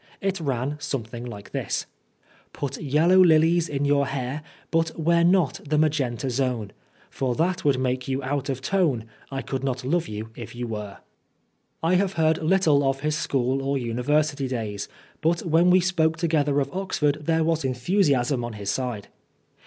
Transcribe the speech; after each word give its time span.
It 0.19 0.39
ran 0.39 0.77
something 0.79 1.25
like 1.25 1.51
this:" 1.51 1.85
Put 2.53 2.81
yellow 2.81 3.19
lilies 3.19 3.69
in 3.69 3.85
your 3.85 4.07
hair, 4.07 4.41
But 4.71 4.97
wear 4.99 5.23
not 5.23 5.61
the 5.63 5.77
magenta 5.77 6.31
zone, 6.31 6.71
For 7.11 7.35
that 7.35 7.63
would 7.63 7.77
make 7.77 8.07
you 8.07 8.23
out 8.23 8.49
of 8.49 8.61
tone, 8.63 9.05
I 9.29 9.43
could 9.43 9.63
not 9.63 9.83
love 9.85 10.07
you 10.07 10.31
if 10.35 10.55
you 10.55 10.67
were/' 10.67 11.01
I 11.83 11.97
heard 11.97 12.39
little 12.41 12.83
of 12.89 13.01
his 13.01 13.15
school 13.15 13.61
or 13.61 13.77
University 13.77 14.47
days, 14.47 14.89
but 15.21 15.43
when 15.43 15.69
we 15.69 15.79
spoke 15.81 16.17
together 16.17 16.59
of 16.59 16.73
Oxford 16.75 17.19
there 17.21 17.43
was 17.43 17.63
enthusiasm 17.63 18.43
on 18.43 18.53
his 18.53 18.71
side. 18.71 19.07